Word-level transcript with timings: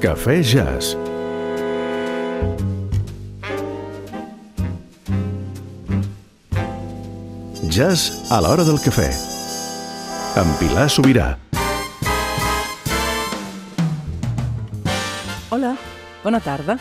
Cafè 0.00 0.40
Jazz. 0.40 0.94
Jazz 7.68 8.30
a 8.32 8.38
l'hora 8.40 8.64
del 8.64 8.80
cafè. 8.80 9.10
Amb 10.40 10.56
Pilar 10.56 10.86
Sobirà. 10.88 11.26
Hola, 15.50 15.74
bona 16.24 16.40
tarda. 16.40 16.78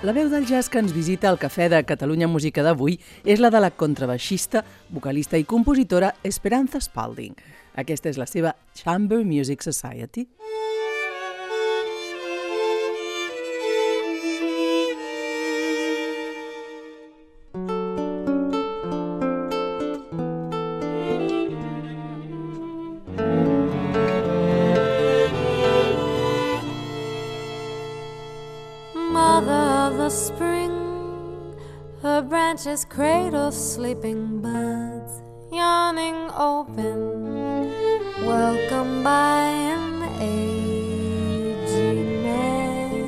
La 0.00 0.16
veu 0.16 0.32
del 0.32 0.48
jazz 0.48 0.72
que 0.72 0.80
ens 0.80 0.96
visita 0.96 1.28
al 1.28 1.36
Cafè 1.36 1.68
de 1.68 1.82
Catalunya 1.84 2.24
Música 2.24 2.64
d'avui 2.64 2.96
és 3.24 3.36
la 3.44 3.52
de 3.52 3.60
la 3.60 3.70
contrabaixista, 3.70 4.64
vocalista 4.88 5.36
i 5.36 5.44
compositora 5.44 6.14
Esperanza 6.24 6.80
Spalding. 6.80 7.36
Aquesta 7.76 8.08
és 8.08 8.16
la 8.16 8.24
seva 8.24 8.56
Chamber 8.72 9.26
Music 9.28 9.60
Society. 9.60 10.24
Branches 32.56 32.86
cradle 32.86 33.52
sleeping 33.52 34.40
buds, 34.40 35.22
yawning 35.52 36.30
open, 36.36 37.70
welcome 38.26 39.04
by 39.04 39.40
an 39.40 40.02
aging 40.20 42.22
man. 42.22 43.06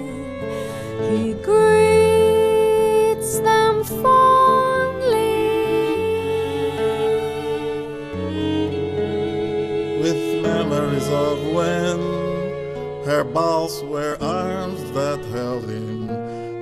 He 1.10 1.32
greets 1.42 3.40
them 3.40 3.82
fondly. 3.82 5.16
With 10.02 10.42
memories 10.42 11.08
of 11.08 11.38
when 11.52 11.98
her 13.06 13.24
balls 13.24 13.82
were 13.82 14.16
arms 14.20 14.92
that 14.92 15.18
held 15.32 15.68
him 15.68 15.97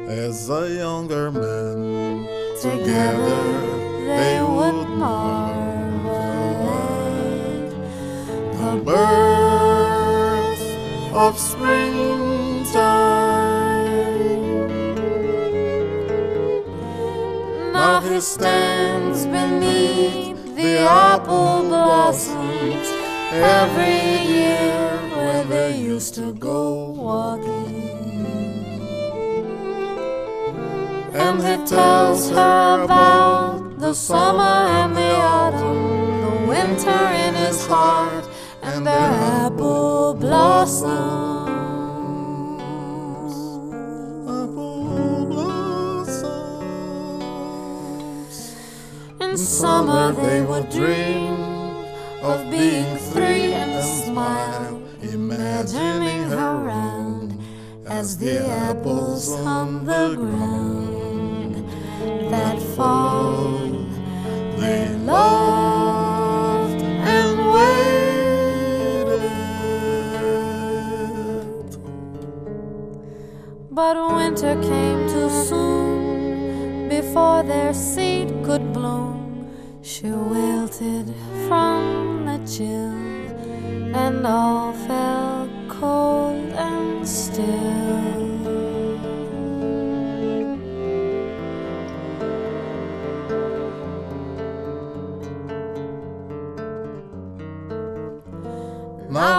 as 0.09 0.49
a 0.49 0.73
younger 0.73 1.33
man 1.33 2.25
together 2.61 3.77
they 4.07 4.41
would 4.41 4.89
marvel 4.89 6.11
at 8.41 8.53
the 8.53 8.77
birth 8.85 10.63
of 11.13 11.37
springtime. 11.37 11.97
Now 17.73 18.01
he 18.01 18.21
stands 18.21 19.27
beneath 19.27 20.55
the 20.55 20.79
apple 20.79 21.65
blossoms 21.65 22.89
every 23.33 24.23
year 24.35 25.01
where 25.17 25.45
they 25.45 25.77
used 25.79 26.15
to 26.15 26.33
go 26.33 26.91
walking. 26.91 28.06
And 31.29 31.43
he 31.43 31.57
tells 31.67 32.31
her 32.31 32.85
about 32.85 33.81
the 33.81 33.93
summer 33.93 34.59
and 34.79 34.95
the 34.95 35.13
autumn, 35.17 36.21
the 36.21 36.47
winter 36.47 37.05
in 37.25 37.35
his 37.35 37.67
heart, 37.67 38.25
and 38.63 38.87
the 38.87 38.93
apple 38.93 40.15
blossoms. 40.15 40.87
In 49.21 49.37
summer 49.37 50.13
they 50.13 50.43
would 50.43 50.71
dream 50.71 51.35
of 52.23 52.49
being 52.53 52.99
free 53.11 53.53
and 53.53 53.85
smile, 53.85 54.81
imagining 55.03 56.31
her 56.31 56.55
round 56.57 57.37
as 57.85 58.17
the 58.17 58.47
apples 58.47 59.33
on 59.33 59.85
the 59.85 60.15
ground 60.15 60.96
that 62.31 62.59
fall. 62.77 63.71
They 64.59 64.89
loved 65.05 66.83
and 66.83 67.39
waited. 67.55 67.87
But 73.71 73.97
winter 74.15 74.55
came 74.61 75.09
too 75.09 75.31
soon 75.49 76.89
before 76.89 77.43
their 77.43 77.73
seed 77.75 78.29
could 78.45 78.73
bloom. 78.73 79.49
She 79.83 80.11
wilted 80.11 81.15
from 81.47 82.27
the 82.27 82.39
chill, 82.47 82.93
and 83.95 84.27
all 84.27 84.73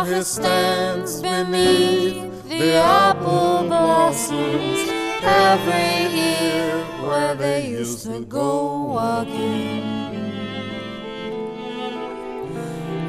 He 0.08 0.24
stands 0.24 1.22
beneath 1.22 2.48
the 2.48 2.76
apple 2.76 3.68
blossoms 3.68 4.80
every 5.22 6.16
year 6.16 6.86
where 7.06 7.36
they 7.36 7.68
used 7.68 8.06
to 8.06 8.22
go 8.22 8.86
walking. 8.86 9.84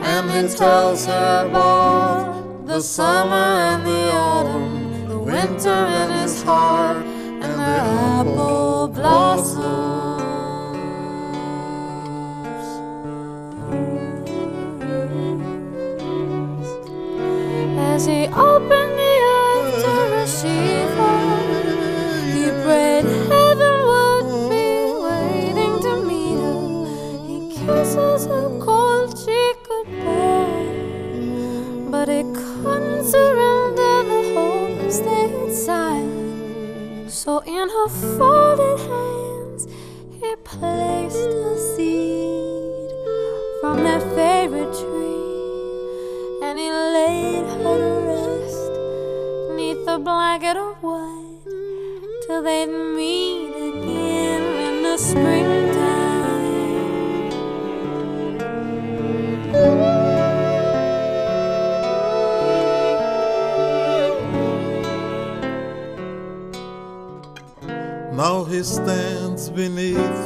And 0.02 0.28
he 0.28 0.56
tells 0.56 1.06
her 1.06 1.46
about 1.48 2.66
the 2.66 2.80
summer 2.80 3.46
and 3.70 3.86
the 3.86 4.10
autumn, 4.12 5.08
the 5.08 5.18
winter 5.20 5.70
in 5.70 6.10
his 6.20 6.42
heart, 6.42 7.06
and 7.06 7.42
the 7.42 7.76
apple 8.18 8.88
blossoms. 8.88 9.97
As 17.98 18.06
he 18.06 18.28
opened 18.28 18.94
the 18.96 19.14
earth 19.34 19.82
to 19.84 19.94
receive 20.20 20.90
her, 21.00 21.26
he 22.32 22.44
prayed 22.62 23.04
heaven 23.26 23.76
would 23.90 24.26
be 24.48 24.68
waiting 25.08 25.74
to 25.82 25.92
meet 26.06 26.38
her. 26.38 26.62
He 27.26 27.36
kisses 27.56 28.26
her 28.26 28.48
cold 28.60 29.18
cheek 29.18 29.56
goodbye, 29.66 30.70
but 31.90 32.06
he 32.08 32.22
couldn't 32.22 33.04
surrender 33.04 33.94
the 34.12 34.22
hopes 34.32 34.98
they 35.00 35.26
had 35.34 35.52
silent. 35.52 37.10
So 37.10 37.40
in 37.40 37.68
her 37.68 37.88
folded 37.88 38.78
hands, 38.78 39.17
till 52.38 52.44
they'd 52.44 52.66
meet 52.66 53.50
again 53.50 54.42
in 54.66 54.82
the 54.82 54.96
springtime. 54.96 55.68
Now 68.16 68.44
he 68.44 68.62
stands 68.62 69.50
beneath 69.50 70.20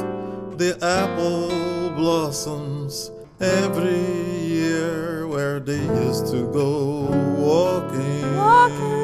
the 0.57 0.77
apple 0.81 1.89
blossoms 1.95 3.11
every 3.39 4.05
year 4.45 5.27
where 5.27 5.59
they 5.59 5.81
used 6.05 6.27
to 6.27 6.51
go 6.51 7.05
walking. 7.37 8.35
Walking. 8.35 9.02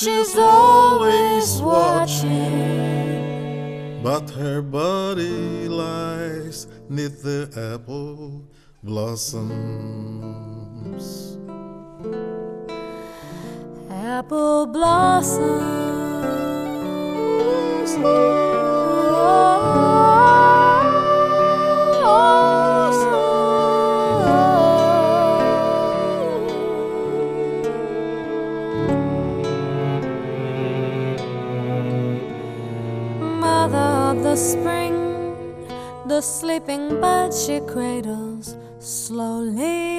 She's 0.00 0.36
always 0.36 1.60
watching. 1.60 2.30
But 4.02 4.30
her 4.30 4.62
body 4.62 5.68
lies 5.68 6.66
neath 6.88 7.22
the 7.22 7.50
apple 7.74 8.48
blossoms. 8.82 9.46
Apple 13.90 14.66
blossoms. 14.66 15.90
sleeping 36.22 37.00
bud 37.00 37.32
she 37.32 37.60
cradles 37.60 38.56
slowly. 38.78 39.89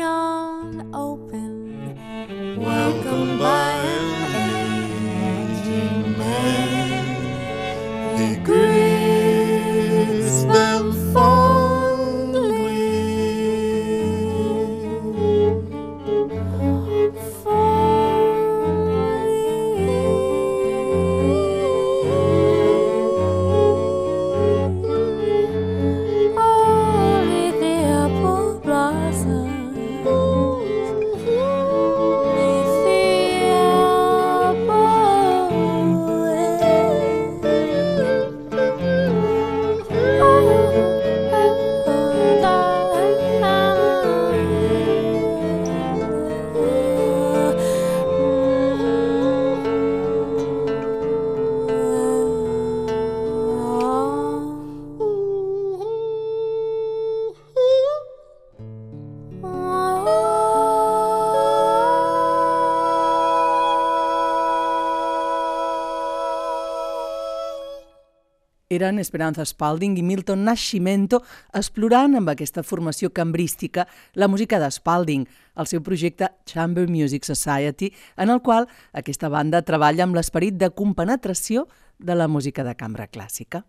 eren 68.81 68.99
Esperanza 68.99 69.45
Spalding 69.45 69.97
i 70.01 70.03
Milton 70.05 70.43
Nascimento 70.47 71.21
explorant 71.57 72.17
amb 72.17 72.33
aquesta 72.33 72.65
formació 72.65 73.11
cambrística 73.13 73.85
la 74.19 74.27
música 74.27 74.59
de 74.59 74.71
Spalding, 74.73 75.27
el 75.55 75.69
seu 75.69 75.83
projecte 75.85 76.31
Chamber 76.49 76.87
Music 76.89 77.27
Society, 77.27 77.93
en 78.17 78.33
el 78.33 78.41
qual 78.41 78.67
aquesta 78.91 79.29
banda 79.29 79.61
treballa 79.61 80.07
amb 80.07 80.17
l'esperit 80.17 80.57
de 80.57 80.73
compenetració 80.73 81.67
de 81.99 82.17
la 82.17 82.27
música 82.27 82.65
de 82.65 82.75
cambra 82.75 83.07
clàssica. 83.07 83.63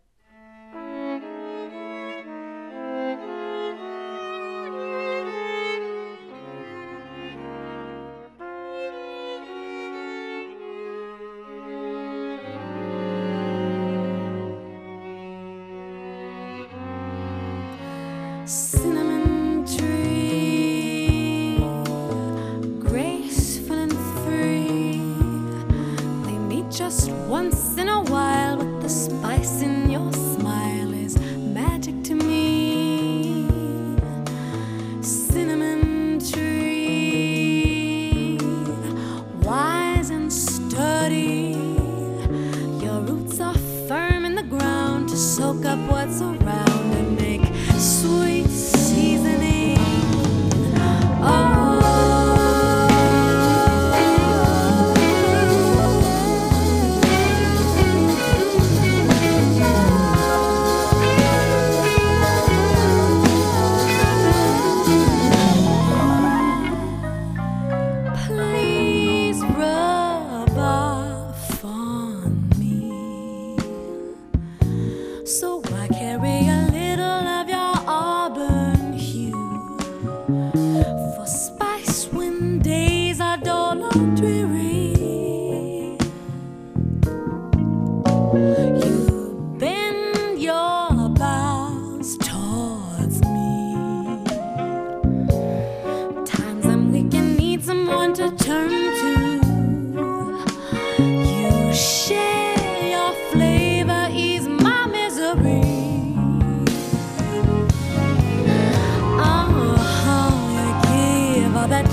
study. 40.32 41.62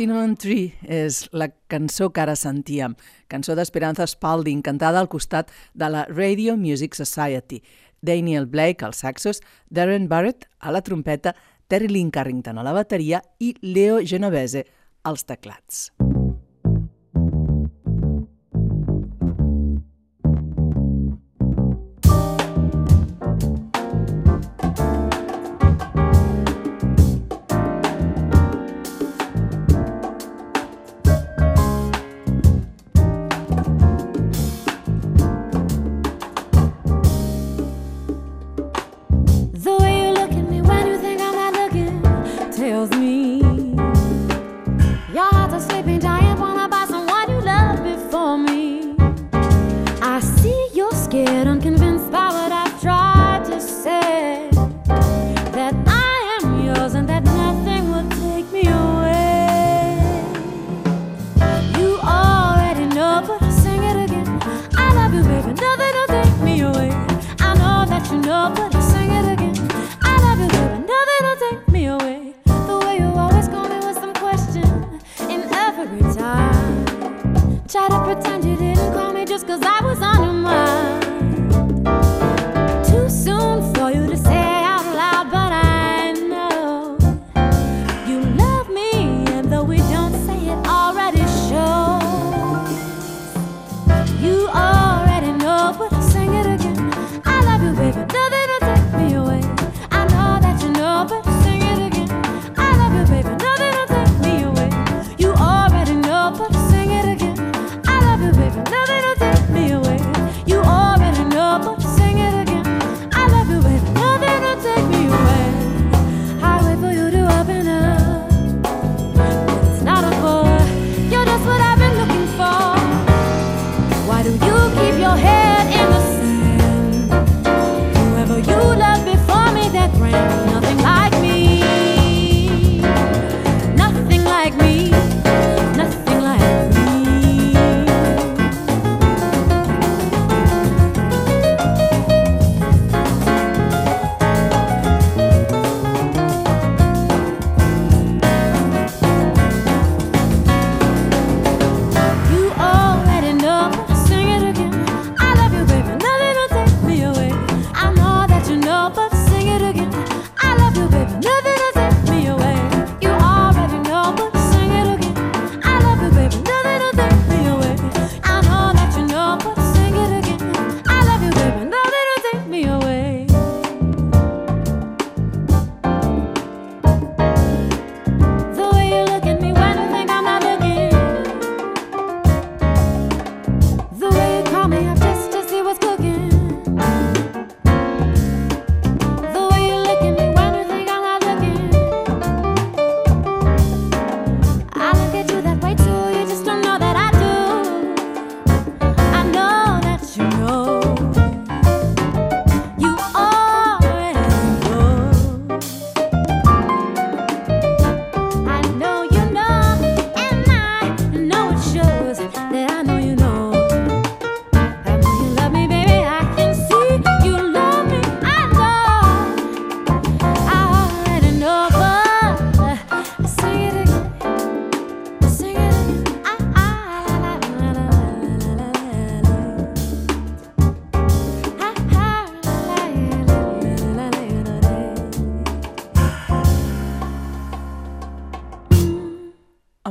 Cinnamon 0.00 0.32
Tree 0.40 0.70
és 0.88 1.26
la 1.36 1.50
cançó 1.68 2.06
que 2.08 2.22
ara 2.22 2.32
sentíem, 2.32 2.94
cançó 3.28 3.52
d'Esperanza 3.52 4.06
Spalding, 4.08 4.62
cantada 4.64 4.96
al 4.96 5.10
costat 5.12 5.52
de 5.76 5.90
la 5.92 6.06
Radio 6.08 6.56
Music 6.56 6.96
Society. 6.96 7.60
Daniel 8.00 8.48
Blake 8.48 8.86
als 8.86 9.04
saxos, 9.04 9.42
Darren 9.68 10.08
Barrett 10.08 10.48
a 10.58 10.72
la 10.72 10.80
trompeta, 10.80 11.34
Terry 11.68 11.92
Lynn 11.92 12.08
Carrington 12.08 12.56
a 12.56 12.64
la 12.64 12.72
bateria 12.72 13.20
i 13.44 13.52
Leo 13.60 14.00
Genovese 14.00 14.64
als 15.04 15.28
teclats. 15.28 15.90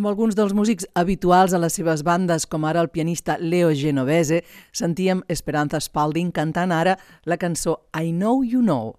alguns 0.10 0.36
dels 0.36 0.54
músics 0.58 0.88
habituals 0.98 1.54
a 1.54 1.60
les 1.62 1.76
seves 1.78 2.02
bandes, 2.04 2.48
com 2.50 2.66
ara 2.66 2.82
el 2.82 2.90
pianista 2.90 3.38
Leo 3.40 3.70
Genovese, 3.78 4.42
sentíem 4.74 5.22
Esperanza 5.30 5.80
Spalding 5.80 6.34
cantant 6.34 6.74
ara 6.74 6.98
la 7.26 7.38
cançó 7.38 7.78
I 7.94 8.12
Know 8.12 8.44
You 8.44 8.64
Know. 8.66 8.96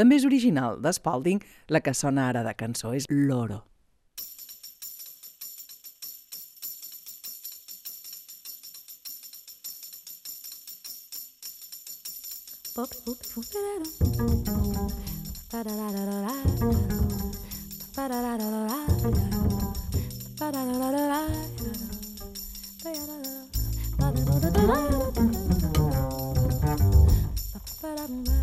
També 0.00 0.16
és 0.16 0.24
original 0.24 0.80
de 0.80 0.92
Spalding, 0.96 1.42
la 1.68 1.84
que 1.84 1.92
sona 1.94 2.30
ara 2.30 2.42
de 2.46 2.54
cançó 2.56 2.94
és 2.96 3.04
Loro. 3.10 3.66
Ba-da-da-da-da-da 18.00 19.69
da 20.52 20.64
da 20.64 20.90
da 24.40 24.50
da 27.78 28.39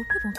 au 0.00 0.04
pépon. 0.04 0.32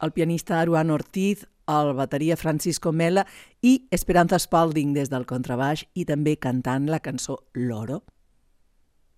El 0.00 0.12
pianista 0.12 0.60
Aruan 0.60 0.90
Ortiz, 0.90 1.46
el 1.70 1.92
bateria 1.94 2.36
Francisco 2.36 2.92
Mela 2.92 3.26
i 3.62 3.86
Esperanza 3.90 4.38
Spalding 4.38 4.94
des 4.94 5.10
del 5.10 5.26
contrabaix 5.26 5.84
i 5.94 6.06
també 6.08 6.36
cantant 6.36 6.88
la 6.90 7.00
cançó 7.04 7.38
Loro. 7.54 8.02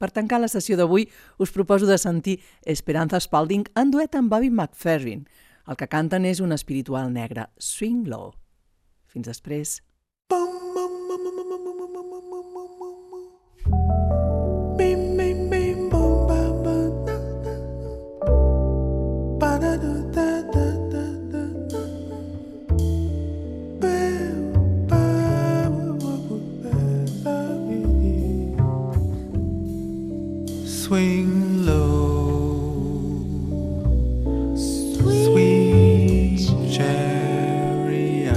Per 0.02 0.10
tancar 0.10 0.40
la 0.42 0.50
sessió 0.50 0.76
d'avui, 0.76 1.06
us 1.38 1.52
proposo 1.54 1.86
de 1.86 1.98
sentir 1.98 2.40
Esperanza 2.66 3.20
Spalding 3.22 3.68
en 3.78 3.94
duet 3.94 4.18
amb 4.18 4.32
Bobby 4.32 4.50
McFerrin. 4.50 5.28
El 5.70 5.78
que 5.78 5.86
canten 5.86 6.26
és 6.26 6.40
un 6.42 6.50
espiritual 6.50 7.12
negre, 7.14 7.46
Swing 7.58 8.08
Low. 8.10 8.32
Fins 9.06 9.30
després. 9.30 9.78
Swing 30.92 31.64
low, 31.64 32.84
sweet 34.54 36.36
chariot, 36.70 38.36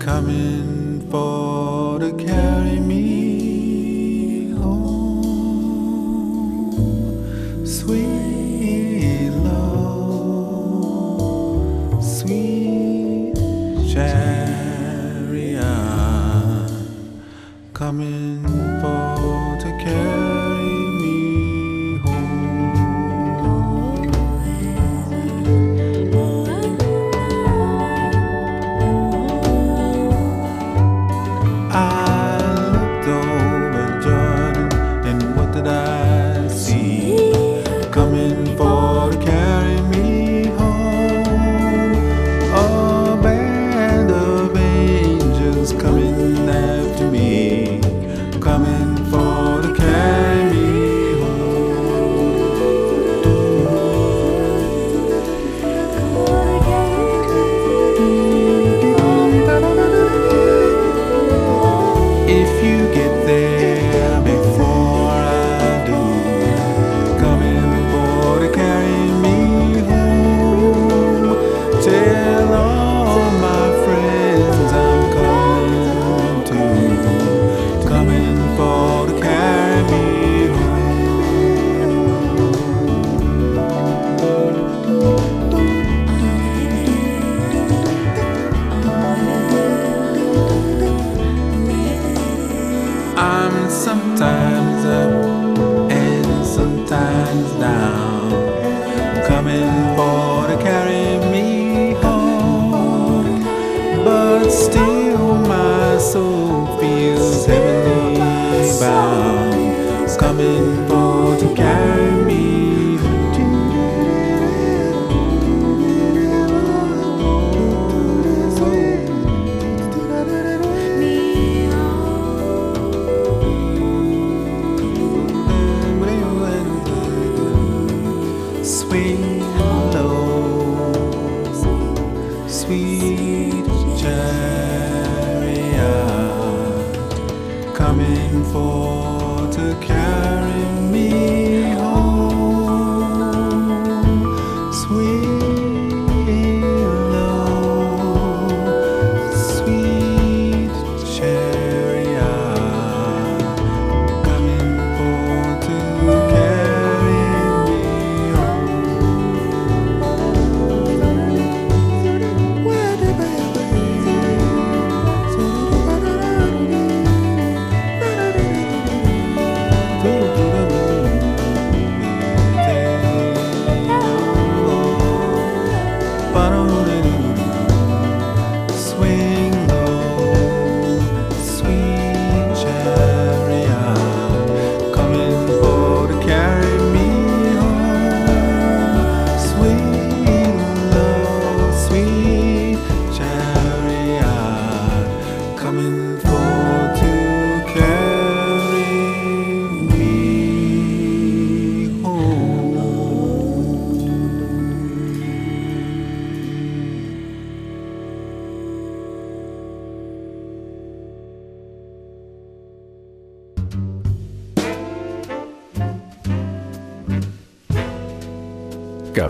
coming 0.00 1.08
for 1.08 2.00
to 2.00 2.12
carry 2.14 2.80
me 2.80 4.50
home. 4.58 5.22
Sweet 7.64 9.30
low, 9.44 10.80
sweet 12.02 13.36
chariot, 13.94 15.62
coming 17.72 18.19
coming 48.60 48.99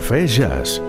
Cafè 0.01 0.25
Jazz. 0.25 0.79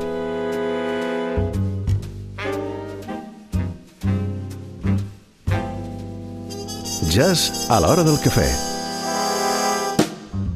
Jazz 7.12 7.68
a 7.68 7.78
l'hora 7.84 8.02
del 8.02 8.16
cafè. 8.24 8.48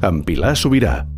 Amb 0.08 0.24
Pilar 0.24 0.56
Sobirà. 0.56 1.15